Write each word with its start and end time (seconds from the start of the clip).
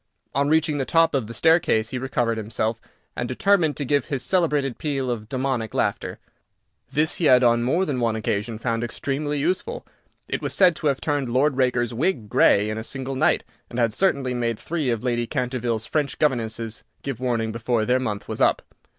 On 0.33 0.49
reaching 0.49 0.79
the 0.79 0.83
top 0.83 1.13
of 1.13 1.27
the 1.27 1.33
staircase 1.35 1.89
he 1.89 1.99
recovered 1.99 2.39
himself, 2.39 2.81
and 3.15 3.27
determined 3.27 3.77
to 3.77 3.85
give 3.85 4.05
his 4.05 4.23
celebrated 4.23 4.79
peal 4.79 5.11
of 5.11 5.29
demoniac 5.29 5.75
laughter. 5.75 6.17
This 6.91 7.17
he 7.17 7.25
had 7.25 7.43
on 7.43 7.61
more 7.61 7.85
than 7.85 7.99
one 7.99 8.15
occasion 8.15 8.57
found 8.57 8.83
extremely 8.83 9.37
useful. 9.37 9.85
It 10.27 10.41
was 10.41 10.55
said 10.55 10.75
to 10.77 10.87
have 10.87 11.01
turned 11.01 11.29
Lord 11.29 11.55
Raker's 11.55 11.93
wig 11.93 12.29
grey 12.29 12.67
in 12.71 12.79
a 12.79 12.83
single 12.83 13.13
night, 13.15 13.43
and 13.69 13.77
had 13.77 13.93
certainly 13.93 14.33
made 14.33 14.57
three 14.57 14.89
of 14.89 15.03
Lady 15.03 15.27
Canterville's 15.27 15.85
French 15.85 16.17
governesses 16.17 16.83
give 17.03 17.19
warning 17.19 17.51
before 17.51 17.85
their 17.85 17.99
month 17.99 18.27
was 18.27 18.41
up. 18.41 18.63